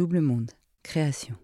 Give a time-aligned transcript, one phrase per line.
[0.00, 0.52] Double Monde,
[0.82, 1.34] création.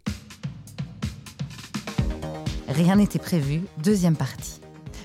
[2.69, 4.63] Rien n'était prévu, deuxième partie.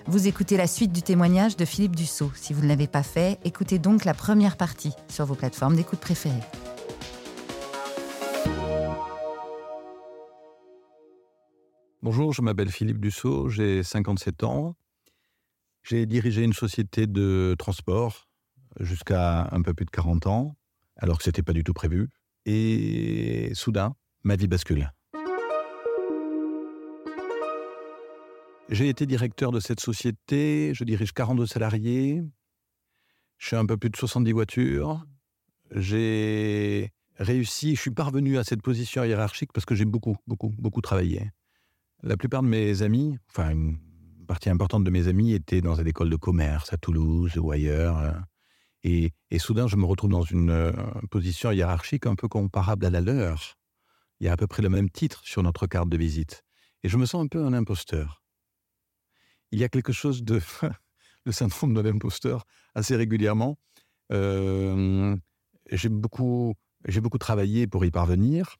[0.08, 2.32] Vous écoutez la suite du témoignage de Philippe Dussault.
[2.34, 6.00] Si vous ne l'avez pas fait, écoutez donc la première partie sur vos plateformes d'écoute
[6.00, 6.40] préférées.
[12.02, 14.78] Bonjour, je m'appelle Philippe Dussault, j'ai 57 ans.
[15.84, 18.30] J'ai dirigé une société de transport
[18.80, 20.56] jusqu'à un peu plus de 40 ans,
[20.96, 22.08] alors que ce n'était pas du tout prévu.
[22.46, 24.92] Et soudain, ma vie bascule.
[28.70, 32.24] J'ai été directeur de cette société, je dirige 42 salariés,
[33.38, 35.06] je suis un peu plus de 70 voitures,
[35.72, 40.80] j'ai réussi, je suis parvenu à cette position hiérarchique parce que j'ai beaucoup, beaucoup, beaucoup
[40.80, 41.32] travaillé.
[42.02, 43.78] La plupart de mes amis, enfin une
[44.26, 48.24] partie importante de mes amis étaient dans une école de commerce à Toulouse ou ailleurs.
[48.84, 50.72] Et, soudain, je me retrouve dans une euh,
[51.10, 53.58] position hiérarchique un peu comparable à la leur.
[54.20, 56.44] Il y a à peu près le même titre sur notre carte de visite.
[56.84, 58.24] Et je me sens un peu un imposteur.
[59.52, 60.42] Il y a quelque chose de
[61.26, 63.60] le syndrome de l'imposteur assez régulièrement.
[64.12, 65.16] Euh,
[65.72, 66.56] j'ai beaucoup,
[67.02, 68.58] beaucoup travaillé pour y parvenir.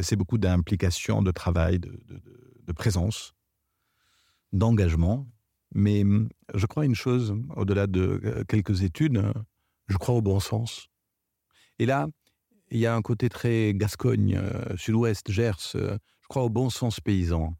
[0.00, 3.34] C'est beaucoup d'implication, de travail, de, présence,
[4.52, 5.26] d'engagement.
[5.74, 6.04] Mais
[6.54, 9.22] je crois une chose, au-delà de euh, quelques études,
[9.86, 10.88] je crois au bon sens.
[11.78, 12.08] Et là,
[12.70, 15.76] il y a un côté très Gascogne, euh, Sud-Ouest, Gers.
[15.76, 17.54] Euh, je crois au bon sens paysan.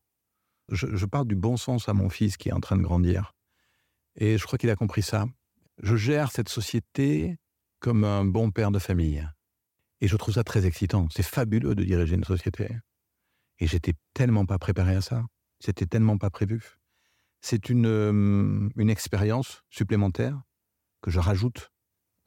[0.70, 3.34] Je, parle du bon sens à mon fils qui est en train de grandir.
[4.16, 5.26] Et je crois qu'il a compris ça.
[5.82, 7.36] Je gère cette société
[7.80, 9.28] comme un bon père de famille.
[10.00, 11.08] Et je trouve ça très excitant.
[11.10, 12.68] C'est fabuleux de diriger une société.
[13.58, 15.22] Et j'étais tellement pas préparé à ça.
[15.60, 16.78] C'était tellement pas prévu.
[17.42, 20.40] C'est une, euh, une expérience supplémentaire
[21.02, 21.73] que je rajoute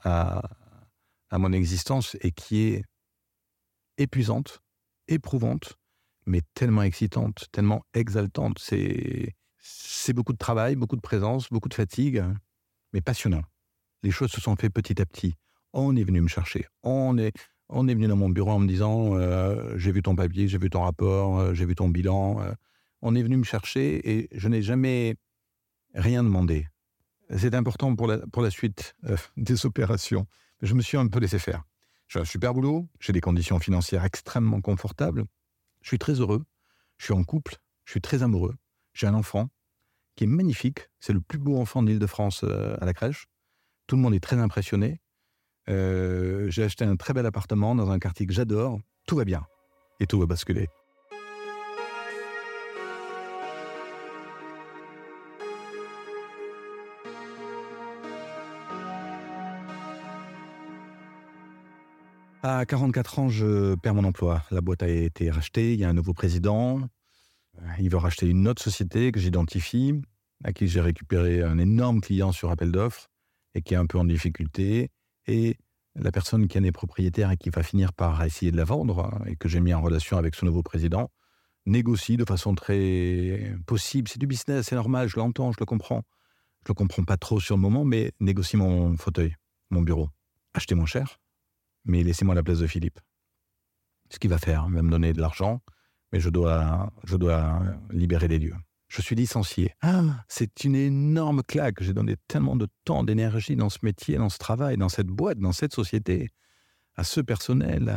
[0.03, 0.41] à,
[1.31, 2.83] mon existence et qui est
[3.97, 4.59] épuisante,
[5.07, 5.75] éprouvante,
[6.25, 8.59] mais tellement excitante, tellement exaltante.
[8.59, 12.23] C'est, c'est beaucoup de travail, beaucoup de présence, beaucoup de fatigue,
[12.93, 13.43] mais passionnant.
[14.03, 15.35] Les choses se sont faites petit à petit.
[15.73, 16.65] On est venu me chercher.
[16.83, 17.33] On est,
[17.69, 20.57] on est venu dans mon bureau en me disant euh, j'ai vu ton papier, j'ai
[20.57, 22.41] vu ton rapport, euh, j'ai vu ton bilan.
[22.41, 22.53] Euh.
[23.01, 25.15] on est venu me chercher et je n'ai jamais
[25.93, 26.67] rien demandé.
[27.35, 28.95] C'est important pour la, pour la suite
[29.35, 30.27] des opérations.
[30.61, 31.63] Je me suis un peu laissé faire.
[32.07, 35.25] J'ai un super boulot, j'ai des conditions financières extrêmement confortables,
[35.81, 36.45] je suis très heureux,
[36.97, 38.55] je suis en couple, je suis très amoureux,
[38.93, 39.49] j'ai un enfant
[40.15, 43.27] qui est magnifique, c'est le plus beau enfant de l'Île-de-France à la crèche.
[43.87, 45.01] Tout le monde est très impressionné.
[45.69, 48.79] Euh, j'ai acheté un très bel appartement dans un quartier que j'adore.
[49.05, 49.45] Tout va bien.
[49.99, 50.67] Et tout va basculer.
[62.49, 64.41] À 44 ans, je perds mon emploi.
[64.51, 66.79] La boîte a été rachetée, il y a un nouveau président.
[67.77, 70.01] Il veut racheter une autre société que j'identifie,
[70.45, 73.09] à qui j'ai récupéré un énorme client sur appel d'offres
[73.53, 74.91] et qui est un peu en difficulté
[75.25, 75.57] et
[75.95, 79.11] la personne qui en est propriétaire et qui va finir par essayer de la vendre,
[79.13, 81.11] hein, et que j'ai mis en relation avec ce nouveau président,
[81.65, 84.07] négocie de façon très possible.
[84.07, 86.03] C'est du business, c'est normal, je l'entends, je le comprends.
[86.63, 89.35] Je le comprends pas trop sur le moment, mais négocie mon fauteuil,
[89.69, 90.07] mon bureau.
[90.53, 91.19] Achetez moins cher,
[91.87, 92.99] mais laissez-moi la place de Philippe.
[94.09, 95.61] Ce qu'il va faire, il va me donner de l'argent,
[96.11, 98.55] mais je dois, je dois libérer les lieux.
[98.87, 99.73] Je suis licencié.
[99.81, 101.83] Ah, c'est une énorme claque.
[101.83, 105.39] J'ai donné tellement de temps, d'énergie dans ce métier, dans ce travail, dans cette boîte,
[105.39, 106.29] dans cette société,
[106.95, 107.93] à ce personnel,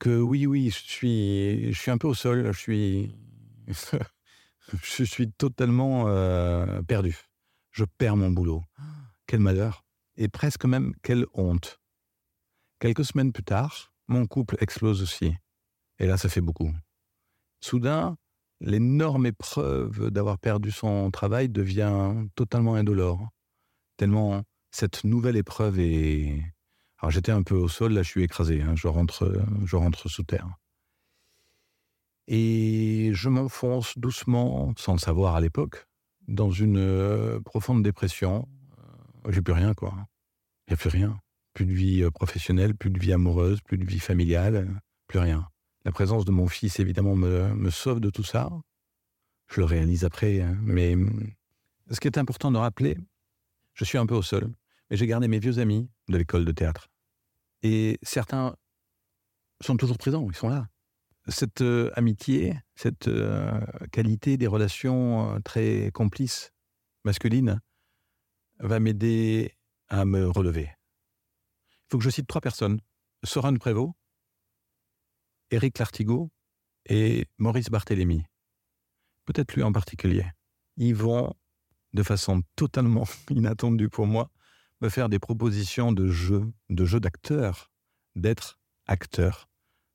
[0.00, 2.50] que oui, oui, je suis, je suis un peu au sol.
[2.52, 3.14] Je suis,
[4.82, 7.16] je suis totalement euh, perdu.
[7.70, 8.62] Je perds mon boulot.
[9.26, 9.84] Quel malheur.
[10.16, 11.80] Et presque même quelle honte.
[12.84, 15.34] Quelques semaines plus tard, mon couple explose aussi.
[15.98, 16.70] Et là, ça fait beaucoup.
[17.62, 18.18] Soudain,
[18.60, 23.26] l'énorme épreuve d'avoir perdu son travail devient totalement indolore.
[23.96, 26.44] Tellement cette nouvelle épreuve est...
[26.98, 28.74] Alors j'étais un peu au sol, là je suis écrasé, hein.
[28.76, 29.32] je, rentre,
[29.64, 30.50] je rentre sous terre.
[32.26, 35.86] Et je m'enfonce doucement, sans le savoir à l'époque,
[36.28, 38.46] dans une euh, profonde dépression.
[39.26, 39.94] Euh, j'ai plus rien, quoi.
[40.66, 41.18] Il n'y a plus rien.
[41.54, 45.48] Plus de vie euh, professionnelle, plus de vie amoureuse, plus de vie familiale, plus rien.
[45.84, 48.50] La présence de mon fils, évidemment, me, sauve de tout ça.
[49.48, 50.56] Je le réalise après, hein.
[50.62, 50.96] mais
[51.90, 52.96] ce qui est important de rappeler,
[53.74, 54.50] je suis un peu au sol,
[54.90, 56.88] mais j'ai gardé mes vieux amis de l'école de théâtre.
[57.62, 58.56] Et certains
[59.60, 60.68] sont toujours présents, ils sont là.
[61.28, 63.58] Cette euh, amitié, cette euh,
[63.92, 66.52] qualité des relations euh, très complices,
[67.04, 67.60] masculines,
[68.60, 69.54] va m'aider
[69.88, 70.70] à me relever.
[71.94, 72.80] Faut que je cite trois personnes.
[73.22, 73.92] Soren Prévost,
[75.52, 76.32] Éric Lartigot
[76.86, 78.24] et Maurice Barthélémy.
[79.26, 80.26] Peut-être lui en particulier.
[80.76, 81.32] Ils vont,
[81.92, 84.32] de façon totalement inattendue pour moi,
[84.80, 87.70] me faire des propositions de jeu, de jeu d'acteur,
[88.16, 89.48] d'être acteur.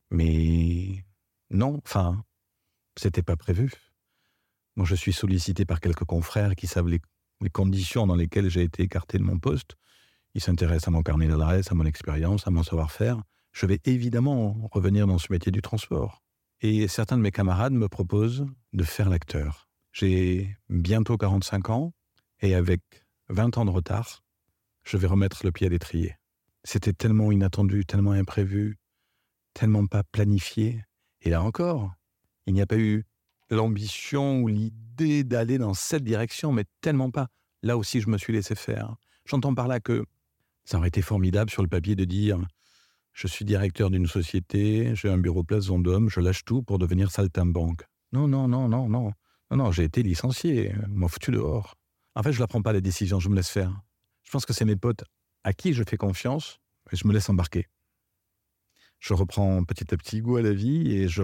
[0.09, 1.03] Mais
[1.49, 2.23] non, enfin,
[2.95, 3.73] c'était pas prévu.
[4.77, 7.01] Moi, je suis sollicité par quelques confrères qui savent les,
[7.51, 9.75] conditions dans lesquelles j'ai été écarté de mon poste.
[10.35, 13.21] Ils s'intéressent à mon carnet d'adresse, à mon expérience, à mon savoir-faire.
[13.51, 16.21] Je vais évidemment revenir dans ce métier du transport.
[16.61, 19.67] Et certains de mes camarades me proposent de faire l'acteur.
[19.91, 21.93] J'ai bientôt 45 ans
[22.41, 22.81] et avec
[23.29, 24.23] 20 ans de retard,
[24.83, 26.15] je vais remettre le pied à l'étrier.
[26.63, 28.77] C'était tellement inattendu, tellement imprévu,
[29.53, 30.83] tellement pas planifié.
[31.21, 31.91] Et là encore,
[32.45, 33.05] il n'y a pas eu
[33.49, 37.27] l'ambition ou l'idée d'aller dans cette direction, mais tellement pas.
[37.63, 38.95] Là aussi, je me suis laissé faire.
[39.25, 40.05] J'entends par là que
[40.65, 42.39] ça aurait été formidable sur le papier de dire
[43.13, 47.11] je suis directeur d'une société, j'ai un bureau place Vendôme, je lâche tout pour devenir
[47.11, 47.83] saltimbanque.
[48.11, 49.11] Non, non, non, non, non.
[49.51, 51.75] Non, non, j'ai été licencié, m'en foutu dehors.
[52.15, 53.81] En fait, je ne prends pas les décisions, je me laisse faire.
[54.23, 55.03] Je pense que c'est mes potes
[55.43, 56.59] à qui je fais confiance
[56.91, 57.65] et je me laisse embarquer.
[58.99, 61.23] Je reprends petit à petit goût à la vie et je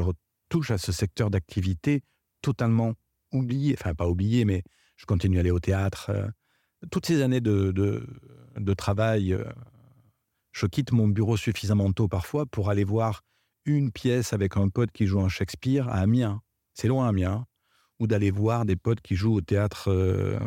[0.49, 2.01] touche à ce secteur d'activité
[2.41, 2.93] totalement
[3.31, 4.63] oublié, enfin pas oublié, mais
[4.95, 6.09] je continue à aller au théâtre.
[6.09, 6.27] Euh,
[6.91, 8.05] toutes ces années de,
[8.73, 9.43] travail, euh,
[10.51, 13.23] je quitte mon bureau suffisamment tôt parfois pour aller voir
[13.65, 16.41] une pièce avec un pote qui joue un Shakespeare à Amiens.
[16.73, 17.45] C'est loin Amiens.
[17.99, 20.37] Ou d'aller voir des potes qui jouent au théâtre euh,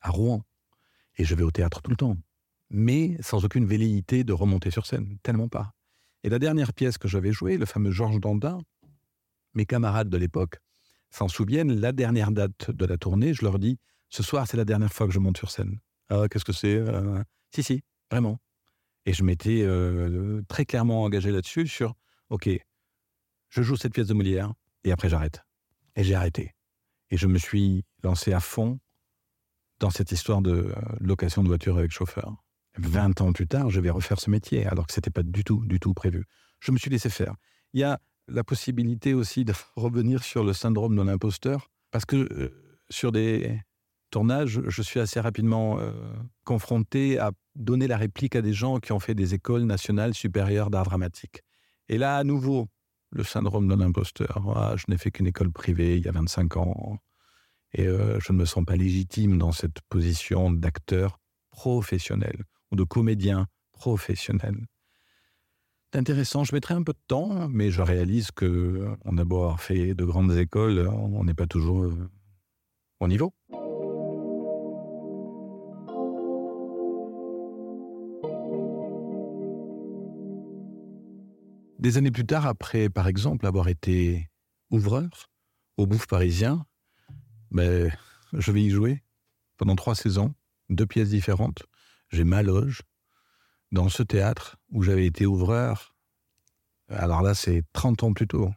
[0.00, 0.42] à Rouen.
[1.16, 2.16] Et je vais au théâtre tout le temps.
[2.70, 5.16] Mais sans aucune velléité de remonter sur scène.
[5.22, 5.72] Tellement pas.
[6.24, 8.58] Et la dernière pièce que j'avais jouée, le fameux Georges Dandin,
[9.54, 10.58] mes camarades de l'époque
[11.10, 14.64] s'en souviennent, la dernière date de la tournée, je leur dis, ce soir, c'est la
[14.64, 15.78] dernière fois que je monte sur scène.
[16.14, 17.22] Ah, qu'est-ce que c'est euh,
[17.52, 18.38] Si, si, vraiment.
[19.06, 21.94] Et je m'étais euh, très clairement engagé là-dessus sur,
[22.30, 22.48] OK,
[23.50, 24.52] je joue cette pièce de Molière,
[24.84, 25.42] et après j'arrête.
[25.96, 26.54] Et j'ai arrêté.
[27.10, 28.78] Et je me suis lancé à fond
[29.80, 32.36] dans cette histoire de euh, location de voiture avec chauffeur.
[32.78, 35.44] 20 ans plus tard, je vais refaire ce métier, alors que ce n'était pas du
[35.44, 36.24] tout, du tout prévu.
[36.60, 37.34] Je me suis laissé faire.
[37.72, 42.16] Il y a la possibilité aussi de revenir sur le syndrome de l'imposteur, parce que
[42.16, 43.60] euh, sur des
[44.14, 45.90] tournages, je suis assez rapidement euh,
[46.44, 50.70] confronté à donner la réplique à des gens qui ont fait des écoles nationales supérieures
[50.70, 51.42] d'art dramatique.
[51.88, 52.68] Et là, à nouveau,
[53.10, 54.40] le syndrome de l'imposteur.
[54.54, 56.98] Ah, je n'ai fait qu'une école privée il y a 25 ans,
[57.72, 61.18] et euh, je ne me sens pas légitime dans cette position d'acteur
[61.50, 64.56] professionnel ou de comédien professionnel
[65.96, 66.42] intéressant.
[66.42, 69.94] Je mettrai un peu de temps, mais je réalise que on a beau avoir fait
[69.94, 72.10] de grandes écoles, on n'est pas toujours euh,
[72.98, 73.32] au niveau.
[81.84, 84.30] Des années plus tard, après par exemple avoir été
[84.70, 85.28] ouvreur
[85.76, 86.64] au Bouffe parisien,
[87.50, 87.92] ben,
[88.32, 89.02] je vais y jouer
[89.58, 90.34] pendant trois saisons,
[90.70, 91.64] deux pièces différentes.
[92.08, 92.80] J'ai ma loge,
[93.70, 95.94] dans ce théâtre où j'avais été ouvreur.
[96.88, 98.50] Alors là, c'est 30 ans plus tôt.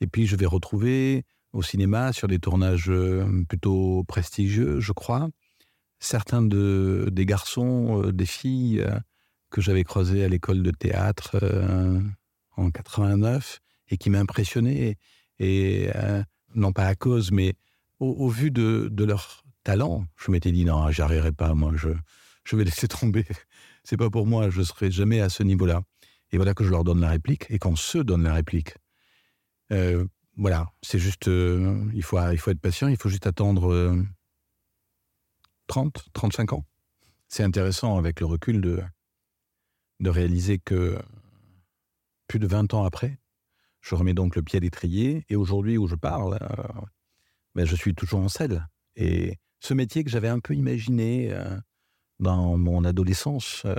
[0.00, 5.28] Et puis, je vais retrouver au cinéma, sur des tournages euh, plutôt prestigieux, je crois,
[5.98, 8.98] certains de, des garçons, euh, des filles euh,
[9.50, 11.36] que j'avais croisés à l'école de théâtre
[12.56, 14.96] en 89 et qui m'impressionnaient.
[15.38, 15.88] Et
[16.54, 17.54] non pas à cause, mais
[17.98, 21.88] au, vu de, leur talent, je m'étais dit non, j'y arriverai pas, moi, je,
[22.44, 23.24] je vais laisser tomber
[23.84, 25.82] c'est pas pour moi, je serai jamais à ce niveau-là.
[26.30, 28.74] Et voilà que je leur donne la réplique et qu'on se donne la réplique.
[29.72, 30.06] Euh,
[30.36, 33.94] voilà, c'est juste, euh, il, faut, il faut être patient, il faut juste attendre
[35.66, 36.64] 30, euh, 35 ans.
[37.28, 38.82] C'est intéressant avec le recul de,
[40.00, 40.98] de réaliser que
[42.26, 43.18] plus de 20 ans après,
[43.80, 46.38] je remets donc le pied à l'étrier et aujourd'hui où je parle,
[47.54, 48.66] ben je suis toujours en selle.
[48.96, 51.34] Et ce métier que j'avais un peu imaginé,
[52.22, 53.74] dans mon adolescence, euh,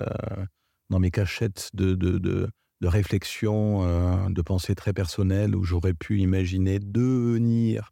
[0.90, 2.50] dans mes cachettes de, de, de,
[2.84, 7.92] réflexion, euh, de pensée très personnelle, où j'aurais pu imaginer devenir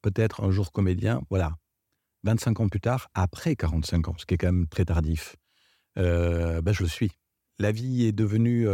[0.00, 1.20] peut-être un jour comédien.
[1.28, 1.56] Voilà,
[2.22, 5.36] 25 ans plus tard, après 45 ans, ce qui est quand même très tardif,
[5.98, 7.10] euh, ben je le suis.
[7.58, 8.68] La vie est devenue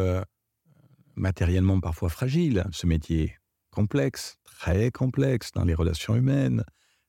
[1.16, 3.36] matériellement parfois fragile, ce métier
[3.70, 6.64] complexe, très complexe dans les relations humaines,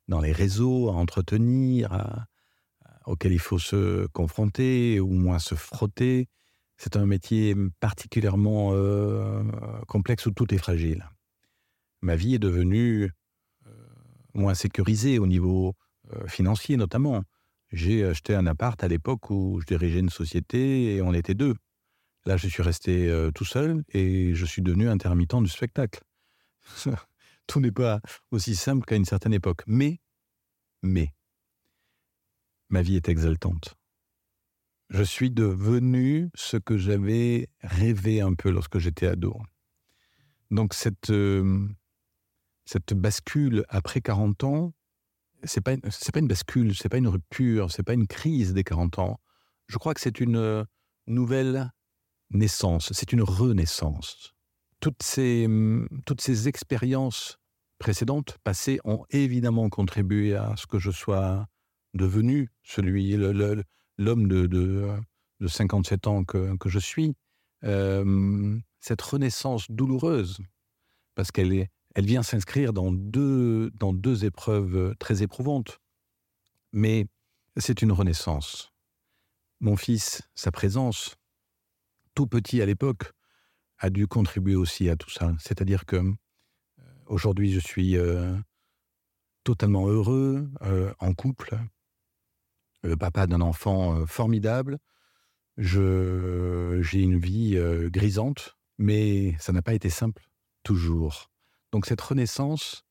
[0.07, 2.27] dans les réseaux à entretenir, à,
[3.05, 6.27] auquel il faut se confronter ou moins se frotter.
[6.77, 9.43] C'est un métier particulièrement euh,
[9.87, 11.09] complexe où tout est fragile.
[12.01, 13.11] Ma vie est devenue
[13.65, 13.71] euh,
[14.33, 15.73] moins sécurisée au niveau
[16.13, 17.23] euh, financier notamment.
[17.71, 21.55] J'ai acheté un appart à l'époque où je dirigeais une société et on était deux.
[22.27, 26.01] Là, je suis resté euh, tout seul et je suis devenu intermittent du spectacle.
[27.47, 29.61] tout n'est pas aussi simple qu'à une certaine époque.
[29.65, 30.01] Mais,
[30.83, 31.13] mais,
[32.67, 33.75] ma vie est exaltante.
[34.89, 39.39] Je suis devenu ce que j'avais rêvé un peu lorsque j'étais ado.
[40.51, 41.65] Donc cette, euh,
[42.65, 44.73] cette bascule après 40 ans,
[45.45, 48.99] c'est pas pas une bascule, c'est pas une rupture, c'est pas une crise des 40
[48.99, 49.21] ans.
[49.67, 50.65] Je crois que c'est une euh,
[51.05, 51.71] nouvelle
[52.31, 54.33] naissance, c'est une renaissance.
[54.79, 55.47] Toutes ces
[56.05, 57.39] toutes ces expériences
[57.79, 61.47] précédentes, passées, ont évidemment contribué à ce que je sois
[61.93, 64.97] devenu celui l'homme de, de,
[65.39, 67.15] de, 57 ans que, que je suis.
[67.63, 70.39] Euh, cette renaissance douloureuse,
[71.15, 75.79] parce qu'elle elle vient s'inscrire dans deux, dans deux épreuves très éprouvantes.
[76.71, 77.07] Mais
[77.57, 78.71] c'est une renaissance.
[79.61, 81.15] Mon fils, sa présence,
[82.17, 83.11] tout petit à l'époque,
[83.77, 85.35] a dû contribuer aussi à tout ça.
[85.37, 86.13] C'est-à-dire que euh,
[87.05, 88.35] aujourd'hui, je suis euh,
[89.43, 90.49] totalement heureux,
[90.99, 91.59] en couple,
[92.81, 94.79] le papa d'un enfant formidable.
[95.57, 97.55] j'ai une vie
[97.91, 100.27] grisante, mais ça n'a pas été simple,
[100.63, 101.29] toujours.
[101.71, 102.83] Donc cette renaissance,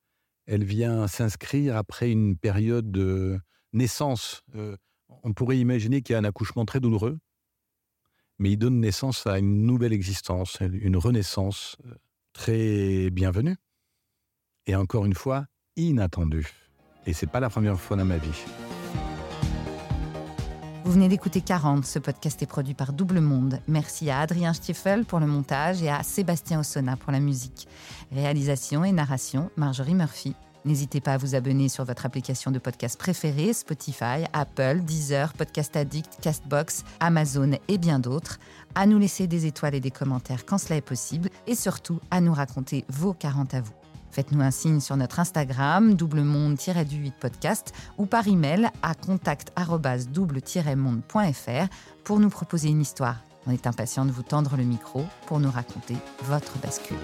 [0.46, 3.40] elle vient s'inscrire après une période de
[3.72, 4.42] naissance.
[4.54, 4.76] Euh,
[5.22, 7.18] on pourrait imaginer qu'il y a un accouchement très douloureux,
[8.38, 11.94] mais il donne naissance à une nouvelle existence, une renaissance euh,
[12.32, 13.56] très bienvenue.
[14.66, 16.52] Et encore une fois, inattendue.
[17.06, 18.44] Et c'est pas la première fois dans ma vie.
[20.84, 21.84] Vous venez d'écouter 40.
[21.84, 23.60] Ce podcast est produit par Double Monde.
[23.66, 27.66] Merci à Adrien Stiefel pour le montage et à Sébastien Ossona pour la musique.
[28.12, 30.34] Réalisation et narration, Marjorie Murphy.
[30.66, 35.76] N'hésitez pas à vous abonner sur votre application de podcast préférée, Spotify, Apple, Deezer, Podcast
[35.76, 38.40] Addict, Castbox, Amazon et bien d'autres,
[38.74, 42.20] à nous laisser des étoiles et des commentaires quand cela est possible, et surtout à
[42.20, 43.74] nous raconter vos 40 à vous.
[44.10, 51.68] Faites-nous un signe sur notre Instagram, doublemonde-du8 podcast, ou par email à contact-double-monde.fr
[52.02, 53.18] pour nous proposer une histoire.
[53.46, 55.94] On est impatient de vous tendre le micro pour nous raconter
[56.24, 56.96] votre bascule.